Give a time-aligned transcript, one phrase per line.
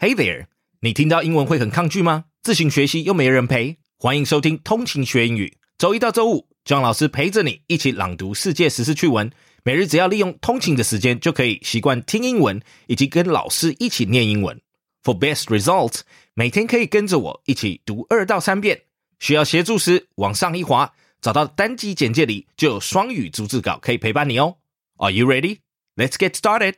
[0.00, 0.46] Hey there！
[0.80, 2.26] 你听到英文会很抗拒吗？
[2.44, 3.78] 自行学习又没人陪？
[3.98, 9.28] 欢迎收听通勤学英语，周一到周五张老师陪着你一起朗读世界时事趣闻。
[9.64, 14.60] 每日只要利用通勤的时间，就可以习惯听英文，以及跟老师一起念英文。
[15.02, 16.02] For best results，
[16.34, 18.82] 每天可以跟着我一起读二到三遍。
[19.18, 24.58] 需要协助时，往上一滑，找到单集简介里就有双语逐字稿可以陪伴你哦。
[24.98, 25.58] Are you ready?
[25.96, 26.74] Let's get started.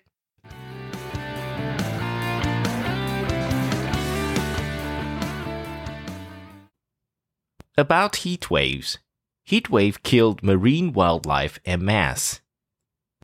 [7.80, 8.98] About heat waves.
[9.42, 12.42] Heat wave killed marine wildlife en masse.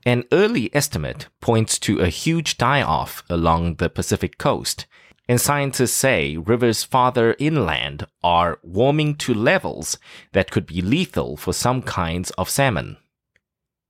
[0.07, 4.87] An early estimate points to a huge die off along the Pacific coast,
[5.29, 9.99] and scientists say rivers farther inland are warming to levels
[10.33, 12.97] that could be lethal for some kinds of salmon.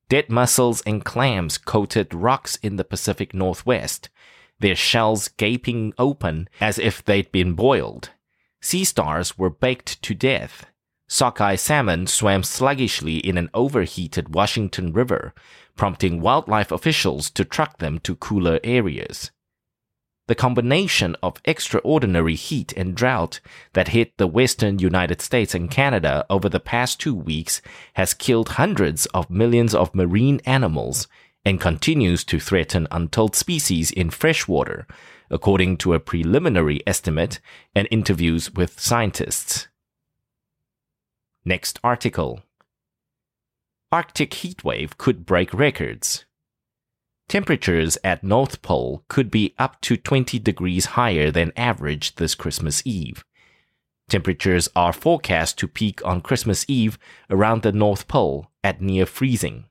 [0.08, 4.08] Dead mussels and clams coated rocks in the Pacific Northwest,
[4.58, 8.10] their shells gaping open as if they'd been boiled.
[8.66, 10.66] Sea stars were baked to death.
[11.06, 15.32] Sockeye salmon swam sluggishly in an overheated Washington River,
[15.76, 19.30] prompting wildlife officials to truck them to cooler areas.
[20.26, 23.38] The combination of extraordinary heat and drought
[23.74, 27.62] that hit the western United States and Canada over the past two weeks
[27.94, 31.06] has killed hundreds of millions of marine animals
[31.46, 34.84] and continues to threaten untold species in freshwater,
[35.30, 37.38] according to a preliminary estimate
[37.72, 39.68] and interviews with scientists.
[41.44, 42.40] Next article.
[43.92, 46.24] Arctic heatwave could break records.
[47.28, 52.82] Temperatures at North Pole could be up to 20 degrees higher than average this Christmas
[52.84, 53.24] Eve.
[54.08, 56.98] Temperatures are forecast to peak on Christmas Eve
[57.30, 59.66] around the North Pole at near freezing.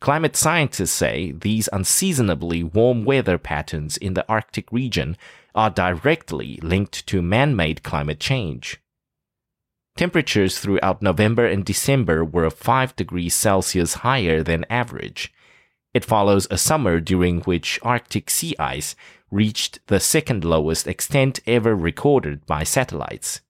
[0.00, 5.16] Climate scientists say these unseasonably warm weather patterns in the Arctic region
[5.54, 8.80] are directly linked to man made climate change.
[9.96, 15.32] Temperatures throughout November and December were 5 degrees Celsius higher than average.
[15.92, 18.94] It follows a summer during which Arctic sea ice
[19.32, 23.40] reached the second lowest extent ever recorded by satellites.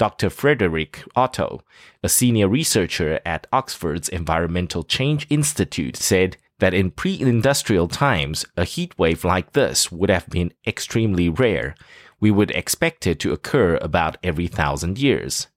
[0.00, 0.30] Dr.
[0.30, 1.60] Friederike Otto,
[2.02, 8.64] a senior researcher at Oxford's Environmental Change Institute, said that in pre industrial times, a
[8.64, 11.74] heat wave like this would have been extremely rare.
[12.18, 15.48] We would expect it to occur about every thousand years.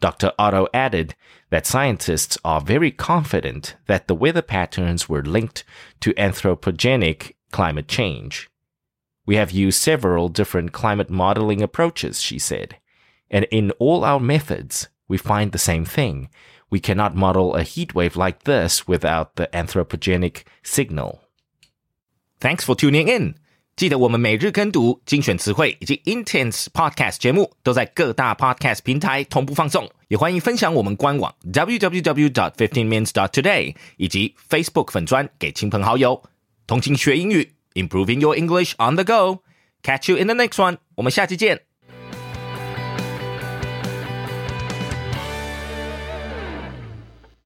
[0.00, 0.32] Dr.
[0.38, 1.14] Otto added
[1.50, 5.62] that scientists are very confident that the weather patterns were linked
[6.00, 8.48] to anthropogenic climate change.
[9.26, 12.78] We have used several different climate modeling approaches, she said.
[13.29, 16.27] And in all our methods, we find the same thing.
[16.69, 21.19] We cannot model a heat wave like this without the anthropogenic signal.
[22.39, 23.35] Thanks for tuning in.
[23.75, 36.21] 记得我们每日跟读、精选词汇以及 Intense Podcast 节目都在各大 Podcast 平台同步放送，也欢迎分享我们官网 www.dot.fifteen minutes.dot.today 以及 Facebook 粉专给亲朋好友。
[36.67, 40.77] 同情学英语，Improving your English on the go。Catch you in the next one。
[40.95, 41.66] 我们下期见。